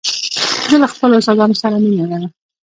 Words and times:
زه 0.69 0.77
له 0.83 0.87
خپلو 0.93 1.19
استادانو 1.19 1.59
سره 1.61 1.75
مینه 1.83 2.05
لرم. 2.11 2.31